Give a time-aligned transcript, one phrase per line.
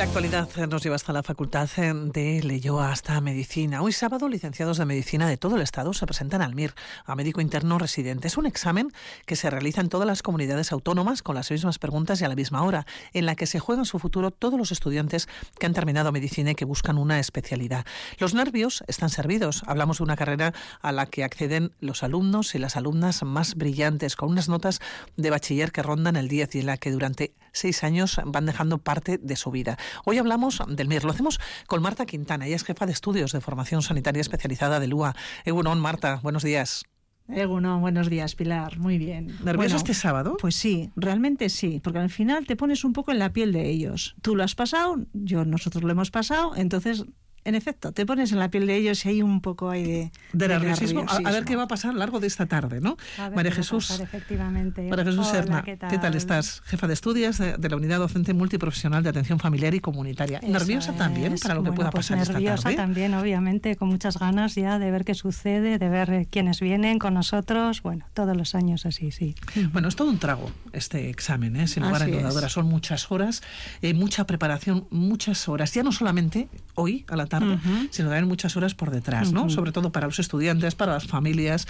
[0.00, 3.82] la actualidad nos lleva hasta la Facultad de Leyoa, hasta Medicina.
[3.82, 6.72] Hoy sábado, licenciados de Medicina de todo el Estado se presentan al MIR,
[7.04, 8.26] a Médico Interno Residente.
[8.26, 8.92] Es un examen
[9.26, 12.34] que se realiza en todas las comunidades autónomas con las mismas preguntas y a la
[12.34, 15.28] misma hora, en la que se juegan su futuro todos los estudiantes
[15.58, 17.84] que han terminado Medicina y que buscan una especialidad.
[18.16, 19.64] Los nervios están servidos.
[19.66, 24.16] Hablamos de una carrera a la que acceden los alumnos y las alumnas más brillantes,
[24.16, 24.80] con unas notas
[25.18, 28.78] de bachiller que rondan el 10 y en la que durante seis años van dejando
[28.78, 29.78] parte de su vida.
[30.04, 31.04] Hoy hablamos del MIR.
[31.04, 32.46] Lo hacemos con Marta Quintana.
[32.46, 35.14] Ella es jefa de estudios de formación sanitaria especializada de LUA.
[35.44, 36.84] Egunon, Marta, buenos días.
[37.28, 38.78] Egunon, buenos días, Pilar.
[38.78, 39.36] Muy bien.
[39.44, 40.36] ¿Nervioso este sábado?
[40.40, 43.68] Pues sí, realmente sí, porque al final te pones un poco en la piel de
[43.68, 44.16] ellos.
[44.20, 47.04] Tú lo has pasado, yo nosotros lo hemos pasado, entonces
[47.44, 50.12] en efecto, te pones en la piel de ellos y hay un poco ahí de,
[50.32, 51.06] de, nerviosismo.
[51.08, 52.96] A, ver qué va a pasar a lo largo de esta tarde, ¿no?
[53.34, 53.98] María Jesús.
[54.00, 54.88] efectivamente.
[54.88, 56.14] María Jesús Serna, ¿qué tal?
[56.14, 56.62] estás?
[56.66, 60.40] Jefa de estudios de, la Unidad Docente Multiprofesional de Atención Familiar y Comunitaria.
[60.40, 62.44] ¿Nerviosa también para lo que pueda pues pasar esta tarde?
[62.44, 66.98] Nerviosa también, obviamente, con muchas ganas ya de ver qué sucede, de ver quiénes vienen
[66.98, 67.82] con nosotros.
[67.82, 69.34] Bueno, todos los años así, sí.
[69.72, 71.68] Bueno, es todo un trago este examen, ¿eh?
[71.68, 72.52] sin lugar a dudas.
[72.52, 73.42] Son muchas horas,
[73.82, 75.72] eh, mucha preparación, muchas horas.
[75.72, 77.58] Ya no solamente hoy, a la tarde,
[77.90, 79.48] sino también muchas horas por detrás, ¿no?
[79.48, 81.66] Sobre todo para los estudiantes, para las familias.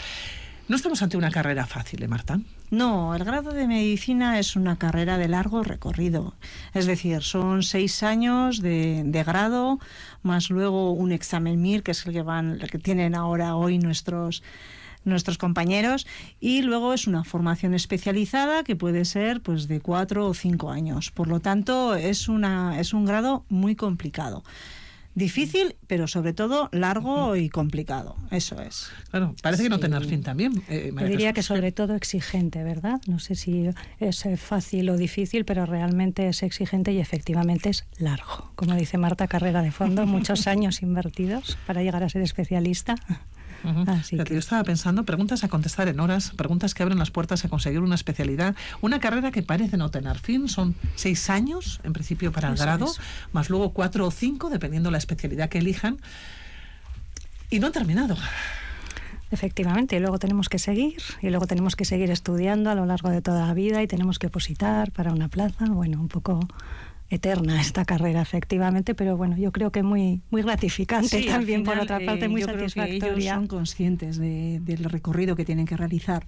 [0.71, 2.39] No estamos ante una carrera fácil, ¿eh, Marta?
[2.71, 6.35] No, el grado de medicina es una carrera de largo recorrido.
[6.75, 9.81] Es decir, son seis años de, grado,
[10.23, 13.79] más luego un examen MIR, que es el que van, el que tienen ahora hoy
[13.79, 14.45] nuestros
[15.03, 16.07] nuestros compañeros
[16.41, 21.11] y luego es una formación especializada que puede ser pues de cuatro o cinco años.
[21.11, 24.45] Por lo tanto, es una es un grado muy complicado.
[25.21, 28.17] Difícil, pero sobre todo largo y complicado.
[28.31, 28.89] Eso es.
[29.11, 30.63] Claro, parece que no tener fin también.
[30.71, 33.03] Eh, diría que sobre todo exigente, ¿verdad?
[33.07, 33.69] No sé si
[33.99, 38.51] es fácil o difícil, pero realmente es exigente y efectivamente es largo.
[38.55, 42.95] Como dice Marta, carrera de fondo, muchos años invertidos para llegar a ser especialista.
[43.63, 47.81] Yo estaba pensando, preguntas a contestar en horas, preguntas que abren las puertas a conseguir
[47.81, 52.49] una especialidad, una carrera que parece no tener fin, son seis años en principio para
[52.49, 52.87] el grado,
[53.33, 55.99] más luego cuatro o cinco, dependiendo la especialidad que elijan,
[57.51, 58.17] y no han terminado.
[59.33, 63.11] Efectivamente, y luego tenemos que seguir, y luego tenemos que seguir estudiando a lo largo
[63.11, 66.41] de toda la vida y tenemos que opositar para una plaza, bueno, un poco
[67.11, 72.01] eterna esta carrera, efectivamente, pero bueno, yo creo que muy, muy gratificante también, por otra
[72.01, 73.09] parte, muy eh, satisfactoria.
[73.09, 76.25] ellos son conscientes del recorrido que tienen que realizar.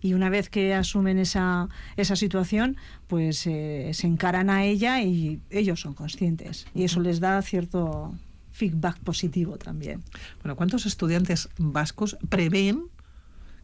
[0.00, 2.76] Y una vez que asumen esa, esa situación,
[3.08, 6.66] pues eh, se encaran a ella y ellos son conscientes.
[6.74, 8.14] Y eso les da cierto
[8.52, 10.02] feedback positivo también.
[10.42, 12.84] Bueno, ¿cuántos estudiantes vascos prevén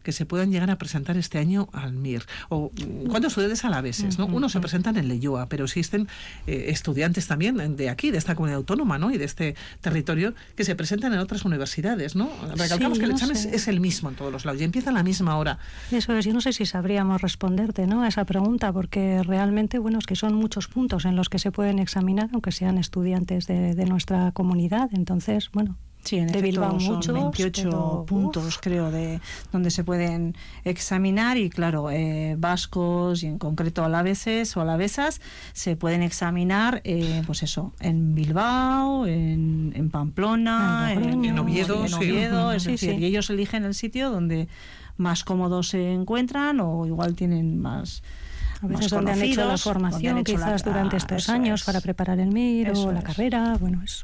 [0.05, 2.23] que se puedan llegar a presentar este año al MIR.
[2.49, 2.71] O
[3.09, 4.27] cuántos estudiantes a la vez, ¿no?
[4.27, 6.07] Uno se presentan en Leyoa, pero existen
[6.47, 9.11] eh, estudiantes también de aquí, de esta comunidad autónoma, ¿no?
[9.11, 12.29] Y de este territorio que se presentan en otras universidades, ¿no?
[12.55, 15.01] Recalcamos que el examen es, el mismo en todos los lados y empieza a la
[15.03, 15.57] misma hora.
[15.91, 18.03] Eso es, yo no sé si sabríamos responderte, ¿no?
[18.03, 21.51] A esa pregunta, porque realmente, bueno, es que son muchos puntos en los que se
[21.51, 24.89] pueden examinar, aunque sean estudiantes de, de nuestra comunidad.
[24.93, 29.19] Entonces, bueno, Sí, en de Bilbao son 28 puntos, creo, de
[29.51, 35.19] donde se pueden examinar y, claro, eh, vascos y en concreto alaveses o alavesas
[35.53, 43.65] se pueden examinar, eh, pues eso, en Bilbao, en, Pamplona, en, Oviedo, y ellos eligen
[43.65, 44.47] el sitio donde
[44.97, 48.03] más cómodos se encuentran o igual tienen más
[48.61, 52.71] a veces donde han hecho la formación quizás durante estos años para preparar el MIR
[52.75, 54.03] o la carrera, bueno, es...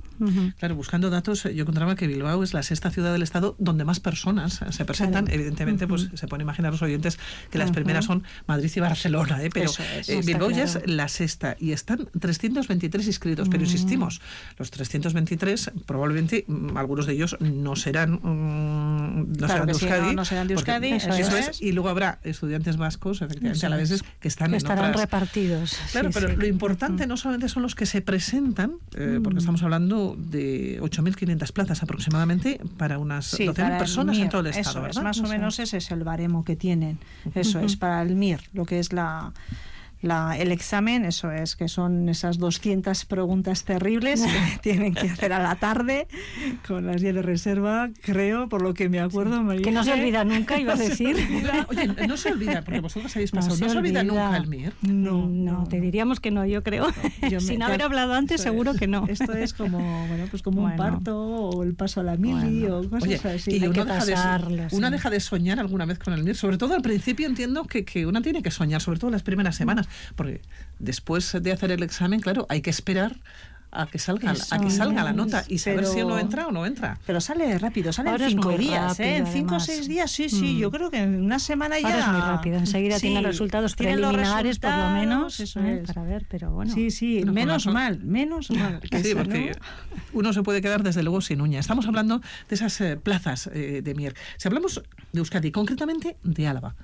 [0.59, 3.99] Claro, buscando datos, yo encontraba que Bilbao es la sexta ciudad del Estado donde más
[3.99, 5.27] personas se presentan.
[5.29, 7.19] Evidentemente, pues se pueden imaginar los oyentes
[7.49, 9.49] que las primeras son Madrid y Barcelona, ¿eh?
[9.53, 9.71] pero
[10.07, 14.21] eh, Bilbao ya es la sexta y están 323 inscritos, pero insistimos,
[14.57, 20.25] los 323 probablemente mm, algunos de ellos no serán, mm, no, serán de Euskadi, no,
[20.25, 21.61] serán de Euskadi, eso, es.
[21.61, 25.77] y luego habrá estudiantes vascos, efectivamente, a la vez que están estarán repartidos.
[25.91, 29.39] Claro, pero lo importante no solamente son los que se presentan, eh, porque mm.
[29.39, 34.87] estamos hablando de 8.500 plazas aproximadamente para unas 12.000 personas en todo el estado.
[34.87, 36.99] Eso más o menos ese es el baremo que tienen.
[37.35, 39.33] Eso es para el MIR, lo que es la
[40.01, 45.31] la, el examen, eso es, que son esas 200 preguntas terribles que tienen que hacer
[45.31, 46.07] a la tarde
[46.67, 49.43] con las 10 de reserva, creo, por lo que me acuerdo.
[49.43, 49.61] María.
[49.61, 51.15] Que no se olvida nunca, iba a decir.
[51.67, 54.73] oye, no se olvida, porque vosotros habéis pasado, no, se, olvida, nunca el MIR.
[54.81, 56.87] No, no, te diríamos que no, yo creo.
[57.39, 59.05] Sin haber hablado antes, seguro que no.
[59.07, 62.89] Esto es como, bueno, pues como un parto o el paso a la mili o
[62.89, 63.57] cosas así.
[63.57, 66.73] Y uno deja, de, una deja de soñar alguna vez con el MIR, sobre todo
[66.73, 70.41] al principio entiendo que, que una tiene que soñar, sobre todo las primeras semanas porque
[70.79, 73.17] después de hacer el examen, claro, hay que esperar
[73.71, 76.65] a que salga, a que salga la nota y saber si uno entra o no
[76.65, 76.99] entra.
[77.05, 79.17] Pero sale rápido, sale en cinco días, ¿eh?
[79.17, 80.57] en cinco o seis días, sí, sí, mm.
[80.57, 81.87] yo creo que en una semana ya...
[81.87, 85.83] Ahora es muy rápido, enseguida tiene resultados preliminares por lo menos, eso ¿eh?
[85.87, 86.73] para ver, pero bueno.
[86.73, 88.81] Sí, sí, menos mal, menos mal.
[89.01, 89.53] sí, porque
[90.11, 91.59] uno se puede quedar desde luego sin uña.
[91.59, 94.15] Estamos hablando de esas eh, plazas de Mier.
[94.37, 94.81] Si hablamos
[95.13, 96.75] de Euskadi, concretamente de Álava,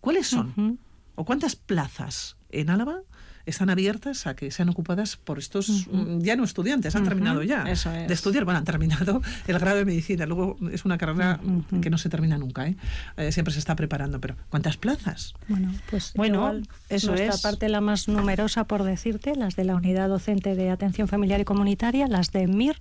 [0.00, 0.78] ¿cuáles son?
[1.16, 3.00] ¿O cuántas plazas en Álava
[3.46, 7.62] están abiertas a que sean ocupadas por estos mm, ya no estudiantes, han terminado ya
[7.64, 11.40] de estudiar, bueno, han terminado el grado de medicina, luego es una carrera
[11.80, 12.76] que no se termina nunca, ¿eh?
[13.16, 13.30] ¿eh?
[13.30, 15.34] siempre se está preparando, pero ¿cuántas plazas?
[15.48, 17.40] Bueno, pues bueno, eso es.
[17.40, 21.44] parte la más numerosa, por decirte, las de la Unidad Docente de Atención Familiar y
[21.44, 22.80] Comunitaria, las de MIR,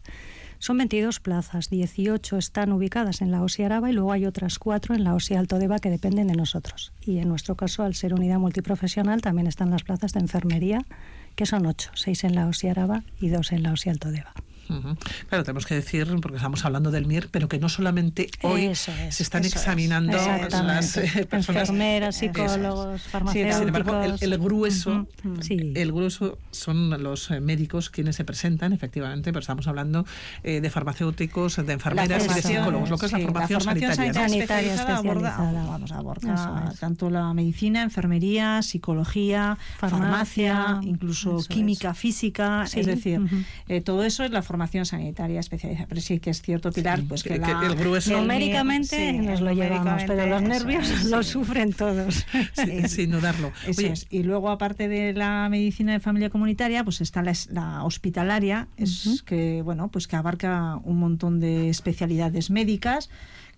[0.66, 4.96] son 22 plazas, 18 están ubicadas en la OSI Araba y luego hay otras cuatro
[4.96, 6.92] en la OSI Alto Deva que dependen de nosotros.
[7.02, 10.84] Y en nuestro caso, al ser unidad multiprofesional, también están las plazas de enfermería,
[11.36, 14.34] que son ocho, seis en la OSI Araba y dos en la OSI Alto Deva.
[15.30, 19.24] Claro, tenemos que decir, porque estamos hablando del MIR, pero que no solamente hoy se
[19.24, 21.70] están examinando las eh, personas.
[21.70, 23.58] Enfermeras, psicólogos, farmacéuticos.
[23.60, 25.08] sin embargo, el, grueso,
[25.50, 30.06] el grueso son los eh, médicos quienes se presentan, efectivamente, pero estamos hablando
[30.44, 34.26] eh, de farmacéuticos, de enfermeras y de psicólogos, lo que es la formación, sanitaria.
[34.26, 43.22] especializada, vamos a abordar tanto la medicina, enfermería, psicología, farmacia, incluso química, física, es decir,
[43.84, 45.88] todo eso es la formación formación sanitaria especializada.
[45.90, 48.16] Pero sí que es cierto, Pilar, pues que, el grueso...
[48.18, 52.26] Numéricamente nos lo llevamos, pero los nervios lo sufren todos.
[52.88, 53.52] sin dudarlo.
[54.10, 59.62] Y luego, aparte de la medicina de familia comunitaria, pues está la, hospitalaria, es que,
[59.62, 63.10] bueno, pues que abarca un montón de especialidades médicas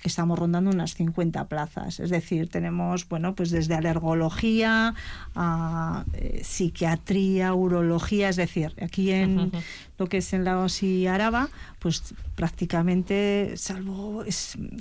[0.02, 2.00] que estamos rondando unas 50 plazas.
[2.00, 4.94] Es decir, tenemos, bueno, pues desde alergología
[5.36, 9.52] a eh, psiquiatría, urología, es decir, aquí en
[9.98, 11.50] lo que es en la OSI Araba,
[11.80, 14.24] pues prácticamente, salvo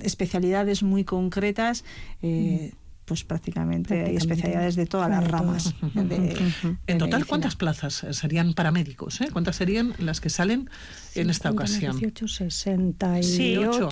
[0.02, 1.84] especialidades muy concretas,
[2.22, 2.72] eh,
[3.06, 5.74] pues prácticamente, hay especialidades de todas las ramas.
[5.94, 9.20] en total, ¿cuántas plazas serían para médicos?
[9.20, 9.28] Eh?
[9.32, 10.68] ¿Cuántas serían las que salen
[11.16, 11.98] en esta ocasión?
[11.98, 13.88] 18, 68.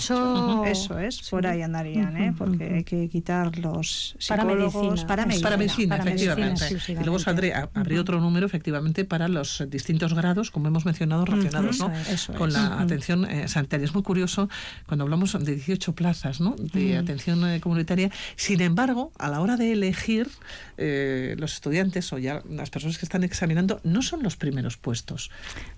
[0.66, 2.34] Eso es, por ahí andarían, ¿eh?
[2.36, 5.56] porque hay que quitar los para medicina, para medicina,
[5.96, 6.92] para medicina efectivamente.
[6.92, 11.78] y luego saldré, habría otro número, efectivamente, para los distintos grados, como hemos mencionado, relacionados
[11.78, 11.92] ¿no?
[12.36, 13.84] con la atención eh, sanitaria.
[13.84, 14.48] Es muy curioso
[14.86, 16.56] cuando hablamos de 18 plazas ¿no?
[16.58, 18.10] de atención eh, comunitaria.
[18.36, 20.28] Sin embargo, a la hora de elegir,
[20.76, 25.30] eh, los estudiantes o ya las personas que están examinando no son los primeros puestos.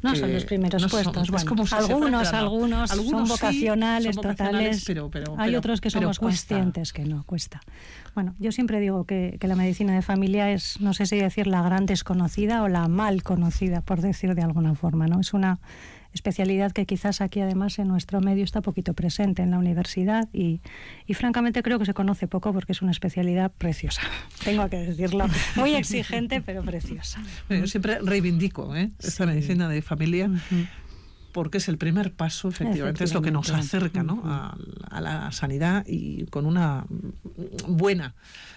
[0.03, 1.31] No son los primeros puestos.
[1.43, 4.85] Algunos, algunos, son vocacionales, totales.
[4.87, 7.61] Pero, Hay otros que somos conscientes que no, cuesta.
[8.15, 11.47] Bueno, yo siempre digo que, que la medicina de familia es, no sé si decir
[11.47, 15.07] la gran desconocida o la mal conocida, por decir de alguna forma.
[15.07, 15.21] ¿no?
[15.21, 15.59] Es una
[16.17, 20.61] especialidad que quizás aquí además en nuestro medio está poquito presente en la universidad y,
[21.15, 24.03] francamente creo que se conoce poco porque es una especialidad preciosa,
[24.45, 27.23] tengo que decirlo, muy exigente pero preciosa.
[27.49, 28.91] Yo siempre reivindico ¿eh?
[28.99, 30.31] esta medicina de familia.
[31.37, 34.23] Porque es el primer paso, efectivamente, es lo que nos acerca ¿no?
[34.25, 34.57] a,
[35.03, 36.87] la sanidad y con una
[37.69, 38.15] buena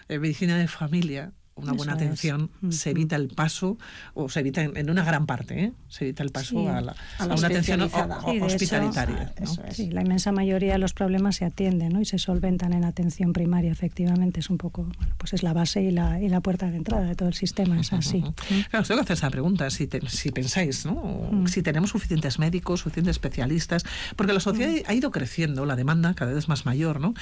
[0.07, 3.77] eh, medicina de familia una buena atención se evita el paso,
[4.13, 5.73] o se evita en, una gran parte, ¿eh?
[5.87, 9.33] se evita el paso a, la, una atención hospitalitaria.
[9.71, 12.01] Sí, la inmensa mayoría de los problemas se atienden ¿no?
[12.01, 14.39] y se solventan en atención primaria, efectivamente.
[14.39, 17.05] Es un poco, bueno, pues es la base y la, y la puerta de entrada
[17.05, 18.23] de todo el sistema, es así.
[18.69, 21.45] Claro, tengo que hacer esa pregunta, si, si pensáis, ¿no?
[21.47, 23.85] si tenemos suficientes médicos, suficientes especialistas,
[24.15, 27.13] porque la sociedad ha ido creciendo, la demanda cada vez más mayor, ¿no?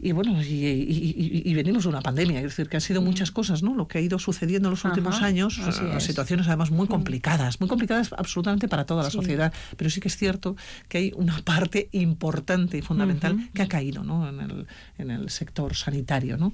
[0.00, 3.74] Y bueno, y, venimos de una pandemia, es decir, que han sido muchas cosas, ¿no?
[3.74, 7.68] Lo que ha ido sucediendo en los últimos años, eh, situaciones además muy complicadas, muy
[7.68, 10.56] complicadas absolutamente para toda la sociedad, pero sí que es cierto
[10.88, 14.28] que hay una parte importante y fundamental que ha caído, ¿no?
[14.28, 14.66] En el,
[14.98, 16.52] en el sector sanitario, ¿no?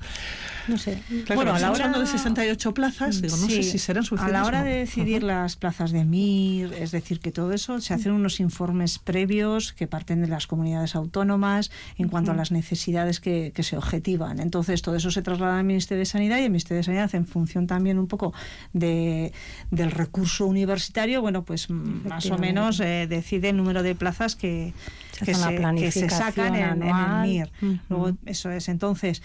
[0.69, 1.03] No sé.
[1.35, 4.37] bueno, a la hora de 68 plazas, digo, no sé si serán suficientes.
[4.37, 7.93] A la hora de decidir las plazas de MIR, es decir, que todo eso, se
[7.93, 13.21] hacen unos informes previos que parten de las comunidades autónomas en cuanto a las necesidades
[13.21, 14.41] que que, se objetivan.
[14.41, 17.26] Entonces, todo eso se traslada al Ministerio de Sanidad y el Ministerio de Sanidad, en
[17.26, 18.33] función también un poco
[18.73, 19.33] de,
[19.71, 24.73] del recurso universitario, bueno, pues más o menos eh, decide el número de plazas que,
[25.19, 27.50] que, se, sacan en, el MIR.
[27.88, 28.69] Luego, eso es.
[28.69, 29.23] Entonces,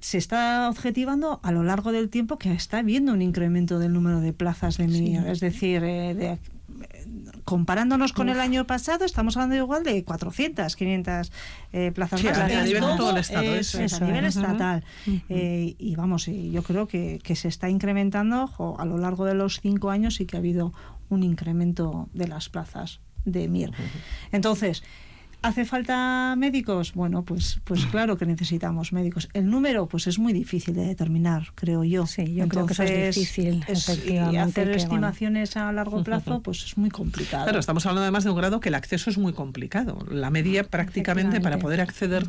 [0.00, 4.20] se está objetivando a lo largo del tiempo que está habiendo un incremento del número
[4.20, 6.38] de plazas de MIR, es decir, eh, de
[7.44, 11.32] comparándonos con el año pasado, estamos hablando igual de 400, 500
[11.72, 12.38] eh, plazas más.
[12.38, 13.54] A, nivel de todo el Estado.
[13.54, 14.84] Eso, es, a nivel estatal.
[15.28, 19.60] Eh, y vamos, yo creo que, que se está incrementando a lo largo de los
[19.60, 20.72] cinco años y que ha habido
[21.08, 23.72] un incremento de las plazas de MIR.
[24.32, 24.82] Entonces,
[25.42, 26.94] ¿Hace falta médicos?
[26.94, 29.28] Bueno, pues, pues claro que necesitamos médicos.
[29.32, 32.06] El número, pues es muy difícil de determinar, creo yo.
[32.06, 34.34] Sí, yo creo que es difícil, efectivamente.
[34.34, 37.44] Y hacer estimaciones a largo plazo, pues es muy complicado.
[37.44, 40.06] Claro, estamos hablando además de un grado que el acceso es muy complicado.
[40.08, 42.24] La media prácticamente para poder acceder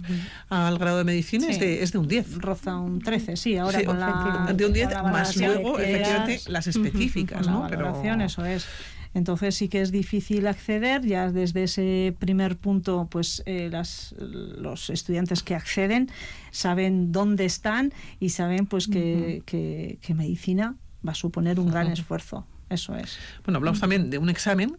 [0.49, 2.39] al grado de medicina es, de, es, de, un 10.
[2.39, 4.51] Roza un 13, sí, ahora con la...
[4.55, 7.67] De un 10 más luego, efectivamente, las específicas, ¿no?
[7.69, 8.01] Pero...
[8.23, 8.65] eso es.
[9.13, 14.89] Entonces sí que es difícil acceder, ya desde ese primer punto, pues eh, las, los
[14.89, 16.09] estudiantes que acceden
[16.51, 22.45] saben dónde están y saben pues que, que, medicina va a suponer un gran esfuerzo.
[22.69, 23.17] Eso es.
[23.45, 24.77] Bueno, hablamos también de un examen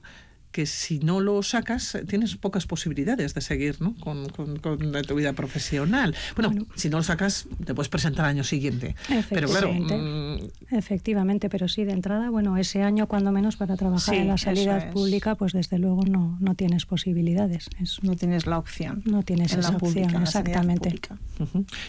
[0.54, 3.96] que si no lo sacas tienes pocas posibilidades de seguir ¿no?
[3.98, 6.14] con, con, tu vida profesional.
[6.36, 8.94] Bueno, si no lo sacas te puedes presentar al año siguiente.
[9.30, 9.72] Pero claro...
[9.74, 10.36] Mm,
[10.70, 14.92] Efectivamente, pero sí, de entrada, bueno, ese año cuando menos para trabajar en la sanidad
[14.92, 17.68] pública, pues desde luego no, no tienes posibilidades.
[18.02, 19.02] no tienes la opción.
[19.06, 21.00] No tienes esa opción, exactamente.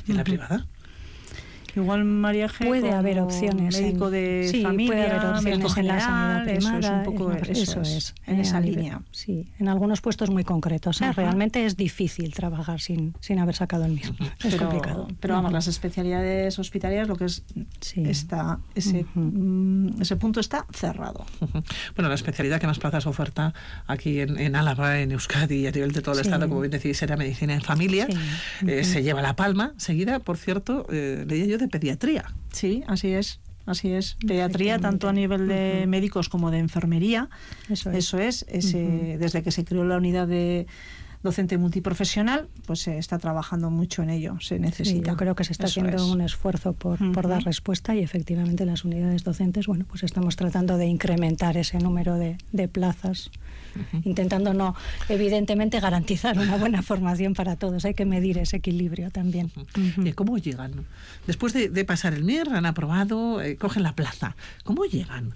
[0.07, 0.65] ¿Y en la privada?
[1.75, 2.67] Igual María G.
[2.67, 3.79] Puede haber opciones.
[3.79, 6.79] Médico de sí, familia, puede haber opciones en la sanidad primaria.
[6.79, 9.01] Eso es un poco eso, es, en esa línea.
[9.11, 11.01] Sí, en algunos puestos muy concretos.
[11.01, 11.11] ¿eh?
[11.11, 14.15] Realmente es difícil trabajar sin, sin haber sacado el mismo.
[14.19, 15.07] Es pero, complicado.
[15.19, 17.43] Pero vamos, las especialidades hospitalarias, lo que es
[17.95, 21.25] está ese, mm, ese punto está cerrado.
[21.95, 23.53] Bueno, la especialidad que más plazas oferta
[23.87, 26.71] aquí en, en Álava, en Euskadi y a nivel de todo el estado, como bien
[26.71, 28.07] decís, era medicina en familia.
[28.65, 32.25] Eh, se lleva la palma, seguida, por cierto, eh, leía yo de pediatría.
[32.51, 33.39] Sí, así es.
[33.65, 37.29] Así es, pediatría tanto a nivel de médicos como de enfermería.
[37.67, 37.95] Eso es.
[37.97, 40.67] Eso es ese, Desde que se creó la unidad de
[41.25, 45.11] docente multiprofesional, pues se está trabajando mucho en ello, se necesita.
[45.11, 48.85] yo creo que se está haciendo un esfuerzo por, por, dar respuesta y efectivamente las
[48.85, 53.31] unidades docentes, bueno, pues estamos tratando de incrementar ese número de, de plazas,
[54.03, 54.75] intentando no,
[55.09, 57.83] evidentemente, garantizar una buena formación para todos.
[57.83, 59.51] Hay que medir ese equilibrio también.
[59.97, 60.85] ¿Y cómo llegan?
[61.27, 64.35] Después de, de, pasar el MIR, han aprobado, eh, cogen la plaza.
[64.63, 65.33] ¿Cómo llegan?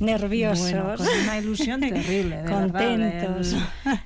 [0.00, 0.72] Nerviosos.
[0.96, 3.56] con una ilusión terrible, de contentos.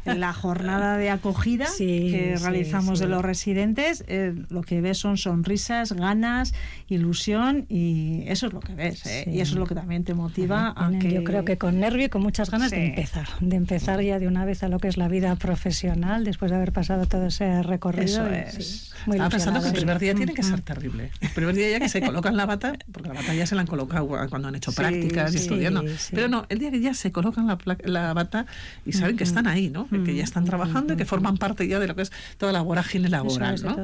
[0.05, 5.17] en la jornada de acogida que realizamos de los residentes, eh, lo que ves son
[5.17, 6.55] sonrisas, ganas,
[6.89, 9.07] ilusión y eso es lo que ves.
[9.07, 9.25] ¿eh?
[9.27, 11.13] Y eso es lo que también te motiva a que...
[11.13, 14.27] Yo creo que con nervio y con muchas ganas de empezar, de empezar ya de
[14.27, 17.63] una vez a lo que es la vida profesional después de haber pasado todo ese
[17.63, 18.27] recorrido.
[18.29, 18.93] es.
[19.07, 21.11] Estaba pensando que el primer día tiene que ser terrible.
[21.21, 23.63] El primer día ya que se colocan la bata, porque la bata ya se la
[23.63, 25.84] han colocado cuando han hecho prácticas y estudiando.
[26.11, 28.47] Pero no, el día que ya se colocan la, la bata
[28.85, 29.89] y saben que están ahí, ¿no?
[29.89, 32.63] Que ya están trabajando y que forman parte ya de lo que es toda la
[32.63, 33.77] vorágine laboral, ¿no?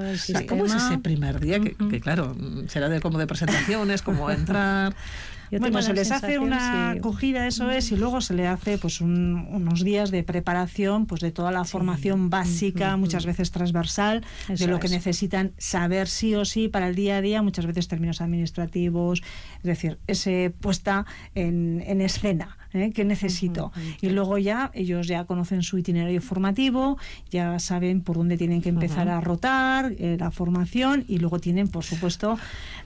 [0.48, 1.60] ¿Cómo es ese primer día?
[1.60, 2.36] Que, que, claro,
[2.68, 4.94] será de como de presentaciones, como entrar
[5.58, 9.84] bueno, se les hace una acogida, eso es, y luego se le hace pues unos
[9.84, 14.88] días de preparación pues de toda la formación básica, muchas veces transversal, de lo que
[14.88, 19.22] necesitan saber sí o sí para el día a día, muchas veces términos administrativos,
[19.58, 22.92] es decir, ese puesta en, en escena ¿eh?
[22.94, 23.72] ¿Qué necesito?
[24.00, 26.98] Y luego ya ellos ya conocen su itinerario formativo,
[27.30, 31.68] ya saben por dónde tienen que empezar a rotar, eh, la formación y luego tienen,
[31.68, 32.38] por supuesto,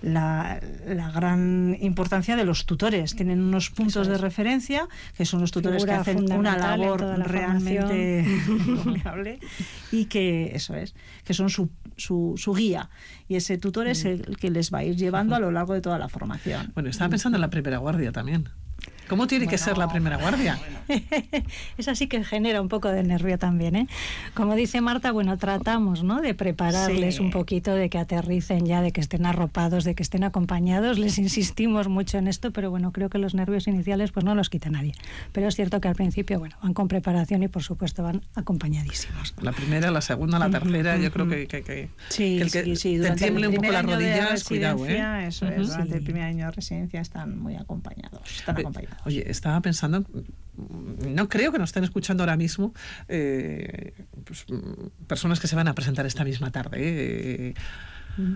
[0.03, 3.15] la, la, gran importancia de los tutores.
[3.15, 8.25] Tienen unos puntos de referencia, que son los tutores que hacen una labor realmente
[8.83, 9.39] formidable
[9.93, 12.91] y que eso es, que son su, su, su, guía.
[13.29, 15.81] Y ese tutor es el que les va a ir llevando a lo largo de
[15.81, 16.73] toda la formación.
[16.75, 18.49] Bueno, estaba pensando en la primera guardia también.
[19.09, 20.59] ¿Cómo tiene que ser la primera guardia?
[21.79, 23.89] Esa sí que genera un poco de nervio también, ¿eh?
[24.35, 26.21] Como dice Marta, bueno, tratamos, ¿no?
[26.21, 30.25] De prepararles un poquito, de que aterricen ya, de que estén arropados, de que estén
[30.25, 30.99] acompañados.
[30.99, 34.51] Les insistimos mucho en esto, pero bueno, creo que los nervios iniciales pues no los
[34.51, 34.95] quita nadie.
[35.33, 39.35] Pero es cierto que al principio, bueno, van con preparación y por supuesto van acompañadísimos.
[39.41, 42.77] La primera, la segunda, la tercera, yo creo que, que, que, sí, el que sí,
[42.77, 43.01] sí.
[43.01, 45.27] te tiemble un poco las rodillas, cuidado, ¿eh?
[45.27, 48.94] Eso es, durante el primer año de residencia están muy acompañados, están acompañados.
[49.05, 50.05] Oye, estaba pensando,
[50.57, 52.73] no creo que nos estén escuchando ahora mismo
[53.09, 53.93] eh,
[54.25, 54.47] pues,
[55.07, 56.79] personas que se van a presentar esta misma tarde.
[56.81, 57.55] Eh.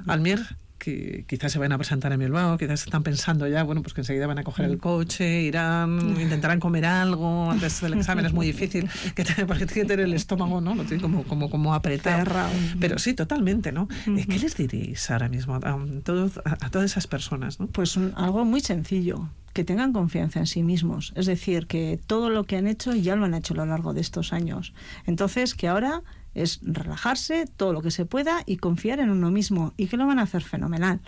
[0.06, 0.40] Almier,
[0.78, 4.00] que quizás se van a presentar en Bilbao, quizás están pensando ya, bueno, pues que
[4.00, 8.46] enseguida van a coger el coche, irán, intentarán comer algo antes del examen, es muy
[8.46, 10.74] difícil, que porque tiene que tener el estómago, ¿no?
[10.74, 12.48] Lo tiene como, como, como apretado.
[12.80, 13.88] Pero sí, totalmente, ¿no?
[14.04, 17.60] ¿Qué les diréis ahora mismo a, todas esas personas?
[17.60, 17.66] ¿no?
[17.66, 21.12] Pues algo muy sencillo que tengan confianza en sí mismos.
[21.16, 23.92] Es decir, que todo lo que han hecho ya lo han hecho a lo largo
[23.92, 24.72] de estos años.
[25.04, 29.74] Entonces, que ahora es relajarse todo lo que se pueda y confiar en uno mismo
[29.76, 31.00] y que lo van a hacer fenomenal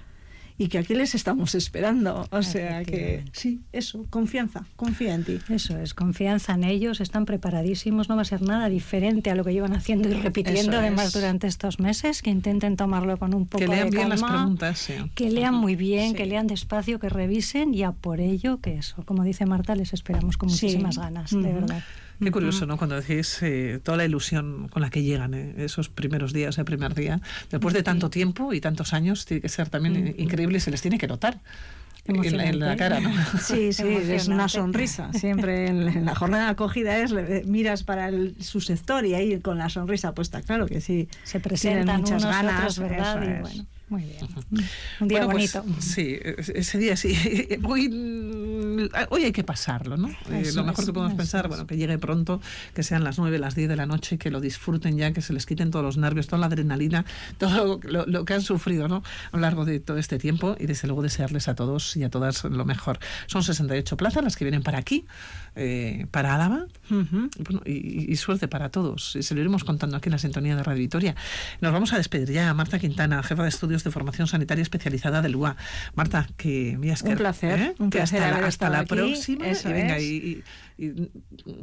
[0.60, 2.28] y que aquí les estamos esperando.
[2.30, 5.38] O sea que sí, eso, confianza, confía en ti.
[5.48, 9.42] Eso es, confianza en ellos, están preparadísimos, no va a ser nada diferente a lo
[9.42, 13.64] que llevan haciendo y repitiendo además durante estos meses, que intenten tomarlo con un poco
[13.64, 17.08] que lean de bien calma, las preguntas, que lean muy bien, que lean despacio, que
[17.08, 21.30] revisen y a por ello que eso, como dice Marta, les esperamos con muchísimas ganas,
[21.30, 21.82] de verdad.
[22.22, 22.76] Qué curioso, ¿no?
[22.76, 26.64] Cuando decís eh, toda la ilusión con la que llegan eh, esos primeros días, el
[26.64, 30.60] primer día, después de tanto tiempo y tantos años, tiene que ser también increíble y
[30.60, 31.40] se les tiene que notar.
[32.06, 33.10] En la, cara, ¿no?
[33.40, 35.12] Sí, sí, es una sonrisa.
[35.12, 37.12] Siempre en, la jornada de acogida es,
[37.46, 41.08] miras para el, su sector y ahí con la sonrisa puesta, claro que sí.
[41.24, 43.22] Se presentan muchas ganas, ¿verdad?
[43.22, 43.66] Y bueno.
[43.90, 44.28] Muy bien.
[45.00, 45.80] Un día pues, bonito.
[45.80, 46.16] sí,
[46.54, 47.12] ese día sí.
[47.64, 50.08] Hoy, hoy hay que pasarlo, ¿no?
[50.30, 52.40] Eh, lo mejor que podemos pensar, bueno, que llegue pronto,
[52.72, 55.32] que sean las 9, las 10 de la noche, que lo disfruten ya, que se
[55.32, 57.04] les quiten todos los nervios, toda la adrenalina,
[57.38, 59.02] todo lo, que han sufrido, ¿no?
[59.32, 62.10] A lo largo de todo este tiempo y desde luego desearles a todos y a
[62.10, 63.00] todas lo mejor.
[63.26, 65.04] Son 68 plazas las que vienen para aquí,
[65.56, 66.66] eh, para Álava,
[67.64, 69.16] y, suerte para todos.
[69.16, 71.14] Y se lo iremos contando aquí en la sintonía de Radio Vitoria.
[71.60, 75.22] Nos vamos a despedir ya a Marta Quintana, jefa de estudios de formación sanitaria especializada
[75.22, 75.56] del UA.
[75.94, 77.74] Marta, que Un placer, ¿eh?
[77.78, 79.46] un placer hasta, la, hasta la próxima.
[79.48, 80.42] y venga, y,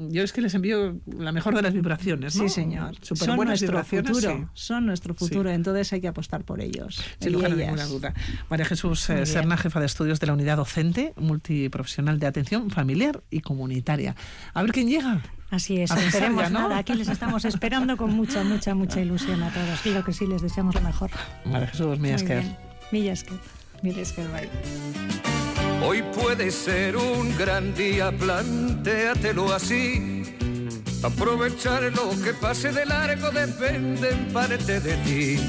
[0.09, 2.33] yo es que les envío la mejor de las vibraciones.
[2.33, 2.95] Sí, señor.
[3.01, 4.49] son nuestro futuro.
[4.53, 7.01] Son nuestro futuro, entonces hay que apostar por ellos.
[7.19, 8.13] Sin lugar a ninguna duda.
[8.49, 13.23] María Jesús eh, Serna, jefa de estudios de la unidad docente, multiprofesional de atención familiar
[13.31, 14.15] y comunitaria.
[14.53, 15.21] A ver quién llega.
[15.49, 16.77] Así es, esperemos nada.
[16.77, 19.85] Aquí les estamos esperando con mucha, mucha, mucha ilusión a todos.
[19.85, 21.09] Y lo que sí les deseamos lo mejor.
[21.45, 22.43] María Jesús Millasker.
[22.91, 23.37] Millasker.
[23.81, 25.36] Millasker, bye.
[25.83, 30.23] Hoy puede ser un gran día, plantéatelo así.
[31.03, 35.39] Aprovechar lo que pase de largo depende en parte de ti.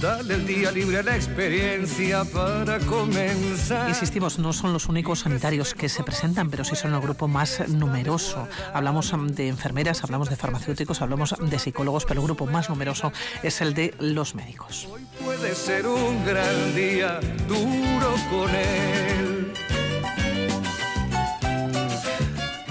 [0.00, 3.86] Dale el día libre a la experiencia para comenzar.
[3.86, 7.68] Insistimos, no son los únicos sanitarios que se presentan, pero sí son el grupo más
[7.68, 8.48] numeroso.
[8.72, 13.60] Hablamos de enfermeras, hablamos de farmacéuticos, hablamos de psicólogos, pero el grupo más numeroso es
[13.60, 14.88] el de los médicos.
[14.90, 19.39] Hoy puede ser un gran día, duro con él.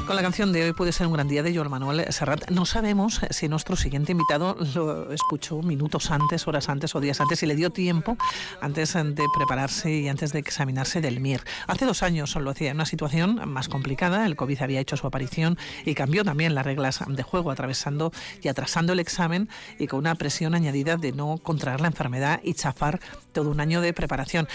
[0.09, 2.49] Con la canción de hoy puede ser un gran día de Joel Manuel Serrat.
[2.49, 7.43] No sabemos si nuestro siguiente invitado lo escuchó minutos antes, horas antes o días antes
[7.43, 8.17] y le dio tiempo
[8.59, 11.43] antes de prepararse y antes de examinarse del MIR.
[11.67, 14.25] Hace dos años lo hacía en una situación más complicada.
[14.25, 18.47] El COVID había hecho su aparición y cambió también las reglas de juego, atravesando y
[18.47, 22.99] atrasando el examen y con una presión añadida de no contraer la enfermedad y chafar
[23.31, 24.47] todo un año de preparación.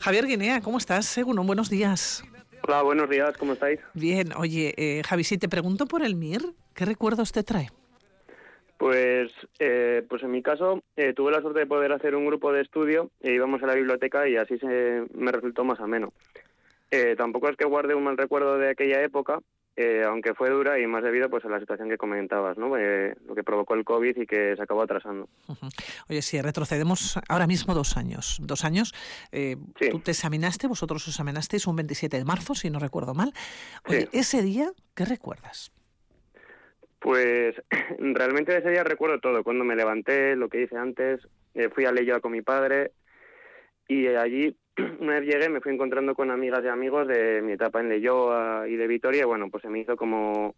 [0.00, 1.06] Javier Guinea, ¿cómo estás?
[1.06, 2.24] Según buenos días.
[2.68, 3.78] Hola, buenos días, ¿cómo estáis?
[3.94, 6.42] Bien, oye, eh, Javi, si te pregunto por el MIR,
[6.74, 7.68] ¿qué recuerdos te trae?
[8.76, 12.52] Pues, eh, pues en mi caso eh, tuve la suerte de poder hacer un grupo
[12.52, 16.12] de estudio e íbamos a la biblioteca y así se me resultó más ameno.
[16.90, 19.38] Eh, tampoco es que guarde un mal recuerdo de aquella época,
[19.78, 22.78] eh, aunque fue dura y más debido pues a la situación que comentabas, ¿no?
[22.78, 25.28] Eh, lo que provocó el COVID y que se acabó atrasando.
[26.08, 28.38] Oye, si retrocedemos ahora mismo dos años.
[28.40, 28.94] Dos años,
[29.32, 29.56] eh,
[29.90, 33.34] tú te examinaste, vosotros os examinasteis un 27 de marzo, si no recuerdo mal.
[33.86, 35.72] Oye, ese día, ¿qué recuerdas?
[36.98, 37.54] Pues
[37.98, 41.28] realmente ese día recuerdo todo, cuando me levanté, lo que hice antes,
[41.74, 42.92] fui a Leyoa con mi padre
[43.88, 44.56] y allí
[45.00, 48.68] una vez llegué me fui encontrando con amigas y amigos de mi etapa en Leyoa
[48.68, 50.54] y de Vitoria y bueno, pues se me hizo como,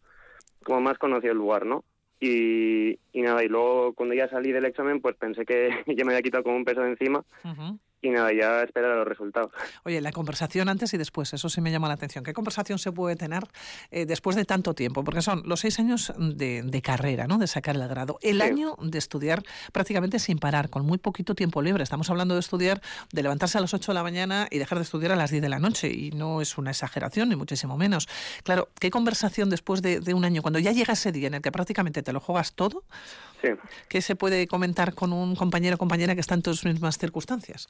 [0.65, 1.85] como más conocido el lugar, ¿no?
[2.21, 6.13] Y, y nada, y luego cuando ya salí del examen pues pensé que ya me
[6.13, 7.25] había quitado como un peso de encima
[8.01, 9.51] y nada, ya esperar los resultados.
[9.85, 12.23] Oye, la conversación antes y después, eso sí me llama la atención.
[12.23, 13.43] ¿Qué conversación se puede tener
[13.91, 15.03] eh, después de tanto tiempo?
[15.03, 17.39] Porque son los seis años de, carrera, ¿no?
[17.39, 18.19] De sacar el grado.
[18.23, 21.83] El año de estudiar prácticamente sin parar, con muy poquito tiempo libre.
[21.83, 22.81] Estamos hablando de estudiar,
[23.13, 25.43] de levantarse a las 8 de la mañana y dejar de estudiar a las 10
[25.43, 25.89] de la noche.
[25.89, 28.09] Y no es una exageración, ni muchísimo menos.
[28.45, 31.43] Claro, ¿qué conversación después de, de un año, cuando ya llega ese día en el
[31.43, 32.85] que prácticamente te lo juegas todo?
[33.43, 33.49] Sí.
[33.89, 37.69] ¿Qué se puede comentar con un compañero o compañera que está en tus mismas circunstancias?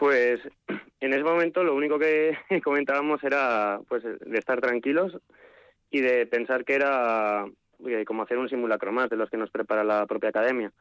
[0.00, 0.40] Pues
[1.00, 5.18] en ese momento lo único que comentábamos era pues de estar tranquilos
[5.90, 7.44] y de pensar que era
[8.06, 10.72] como hacer un simulacro más de los que nos prepara la propia academia.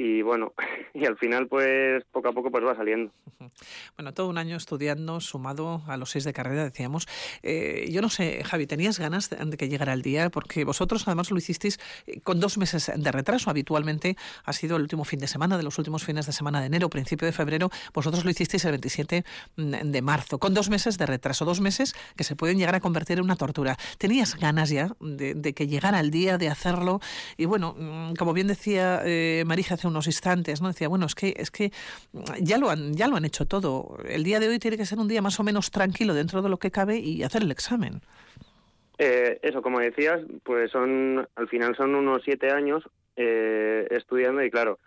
[0.00, 0.54] Y bueno,
[0.94, 3.12] y al final pues poco a poco pues va saliendo.
[3.96, 7.06] Bueno, todo un año estudiando, sumado a los seis de carrera, decíamos.
[7.42, 10.30] Eh, yo no sé, Javi, ¿tenías ganas de, que llegara el día?
[10.30, 13.50] Porque vosotros además lo hicisteis eh, con dos meses de retraso.
[13.50, 16.66] Habitualmente ha sido el último fin de semana, de los últimos fines de semana de
[16.66, 17.70] enero, principio de febrero.
[17.92, 19.24] Vosotros lo hicisteis el 27
[19.56, 22.80] mm, de marzo, con dos meses de retraso, dos meses que se pueden llegar a
[22.80, 23.76] convertir en una tortura.
[23.98, 27.00] ¿Tenías ganas ya de, que llegara el día de hacerlo?
[27.36, 30.68] Y bueno, mm, como bien decía eh, Marija hace unos instantes, ¿no?
[30.68, 31.72] Decía, bueno, es que, es que
[32.40, 33.98] ya lo han, ya lo han hecho todo.
[34.08, 36.48] El día de hoy tiene que ser un día más o menos tranquilo dentro de
[36.48, 38.00] lo que cabe y hacer el examen.
[38.98, 42.84] Eh, eso, como decías, pues son, al final son unos siete años
[43.16, 44.78] eh, estudiando y claro,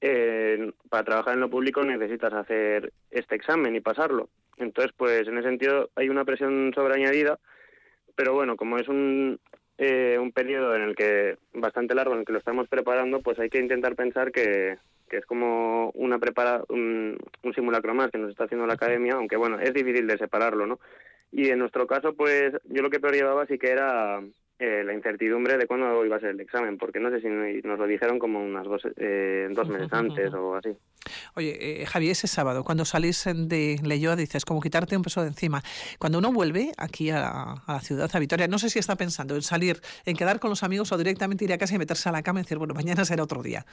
[0.00, 4.30] eh, para trabajar en lo público necesitas hacer este examen y pasarlo.
[4.56, 7.38] Entonces, pues en ese sentido hay una presión sobreañadida,
[8.14, 9.38] pero bueno, como es un,
[9.78, 13.38] eh, un periodo en el que bastante largo en el que lo estamos preparando, pues
[13.38, 18.18] hay que intentar pensar que, que es como una prepara un, un, simulacro más que
[18.18, 20.78] nos está haciendo la academia, aunque bueno, es difícil de separarlo, ¿no?
[21.30, 24.22] Y en nuestro caso, pues yo lo que peor llevaba sí que era
[24.58, 27.78] eh, la incertidumbre de cuándo iba a ser el examen, porque no sé si nos
[27.78, 30.70] lo dijeron como unas dos, eh, dos meses antes o así.
[31.34, 35.28] Oye, eh, Javier, ese sábado, cuando salís de Leyoa, dices, como quitarte un peso de
[35.28, 35.62] encima.
[35.98, 39.42] Cuando uno vuelve aquí a, la ciudad, a Vitoria, no sé si está pensando en
[39.42, 42.22] salir, en quedar con los amigos o directamente ir a casa y meterse a la
[42.22, 43.66] cama y decir, bueno, mañana será otro día.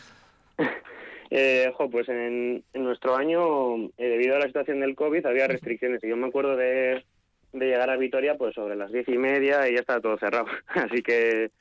[1.36, 6.04] Eh, pues en, en nuestro año, eh, debido a la situación del COVID, había restricciones
[6.04, 7.04] y yo me acuerdo de,
[7.54, 10.48] de llegar a Vitoria pues sobre las diez y media y ya estaba todo cerrado.
[10.68, 11.52] Así que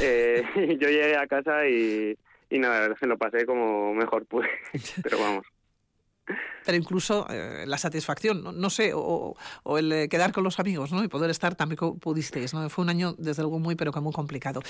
[0.00, 0.44] eh,
[0.80, 2.16] yo llegué a casa y,
[2.50, 4.48] nada, se lo pasé como mejor pude.
[5.02, 5.44] Pero vamos.
[6.64, 10.90] Pero incluso eh, la satisfacción, no, sé, o, o, el eh, quedar con los amigos,
[10.90, 11.04] ¿no?
[11.04, 12.66] Y poder estar también pudisteis, ¿no?
[12.70, 14.62] Fue un año, desde luego, muy, pero que muy complicado.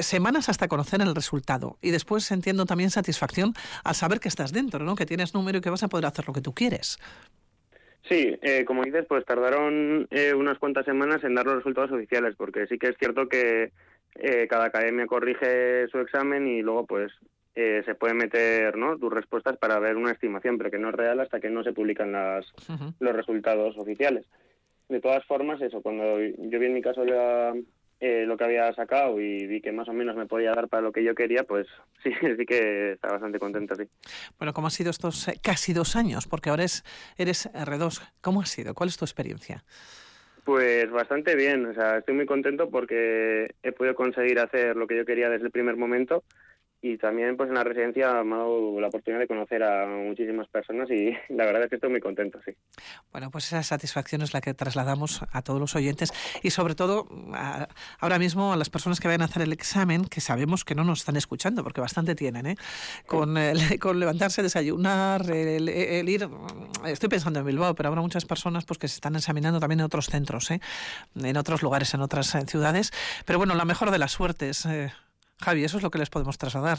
[0.00, 1.76] semanas hasta conocer el resultado.
[1.82, 3.52] Y después entiendo también satisfacción
[3.84, 4.94] al saber que estás dentro, ¿no?
[4.94, 6.98] Que tienes número y que vas a poder hacer lo que tú quieres.
[8.08, 12.34] Sí, eh, como dices, pues tardaron eh, unas cuantas semanas en dar los resultados oficiales,
[12.36, 13.70] porque sí que es cierto que
[14.16, 17.12] eh, cada academia corrige su examen y luego pues
[17.54, 18.96] se puede meter ¿no?
[18.96, 21.74] tus respuestas para ver una estimación, pero que no es real hasta que no se
[21.74, 22.50] publican las,
[22.98, 24.24] los resultados oficiales.
[24.88, 27.54] De todas formas, eso, cuando yo vi en mi caso la,
[28.04, 30.82] eh, lo que había sacado y vi que más o menos me podía dar para
[30.82, 31.68] lo que yo quería, pues
[32.02, 33.84] sí, sí que estaba bastante contento, sí.
[34.38, 36.26] Bueno, ¿cómo han sido estos eh, casi dos años?
[36.26, 36.82] Porque ahora es,
[37.16, 38.02] eres R2.
[38.20, 38.74] ¿Cómo ha sido?
[38.74, 39.62] ¿Cuál es tu experiencia?
[40.42, 44.96] Pues bastante bien, o sea, estoy muy contento porque he podido conseguir hacer lo que
[44.96, 46.24] yo quería desde el primer momento
[46.84, 50.48] y también pues en la residencia me ha dado la oportunidad de conocer a muchísimas
[50.48, 52.52] personas y la verdad es que estoy muy contento, sí.
[53.12, 57.06] Bueno, pues esa satisfacción es la que trasladamos a todos los oyentes y sobre todo
[58.00, 60.82] ahora mismo a las personas que vayan a hacer el examen, que sabemos que no
[60.82, 62.56] nos están escuchando, porque bastante tienen, ¿eh?
[63.06, 63.36] Con,
[63.80, 66.28] con levantarse, desayunar, el, ir...
[66.84, 69.86] Estoy pensando en Bilbao, pero habrá muchas personas pues que se están examinando también en
[69.86, 70.60] otros centros, ¿eh?
[71.14, 72.90] en otros lugares, en otras ciudades.
[73.24, 74.66] Pero bueno, la mejor de las suertes.
[74.66, 74.90] Eh,
[75.42, 76.78] Javi, eso es lo que les podemos trasladar.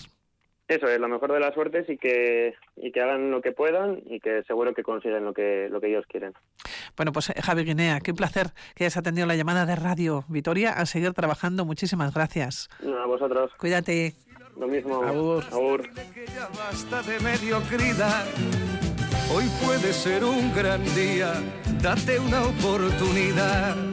[0.68, 4.02] Eso es, lo mejor de las suertes y que, y que hagan lo que puedan
[4.06, 6.34] y que seguro que consiguen lo que, lo que ellos quieren.
[6.96, 10.72] Bueno, pues eh, Javi Guinea, qué placer que hayas atendido la llamada de Radio Vitoria.
[10.72, 12.70] A seguir trabajando, muchísimas gracias.
[12.82, 13.52] a vosotros.
[13.58, 14.14] Cuídate.
[14.58, 15.04] Lo mismo.
[15.04, 15.44] Agur.
[15.52, 15.90] Agur.
[19.32, 21.34] Hoy puede ser un gran día,
[21.82, 23.93] date una oportunidad.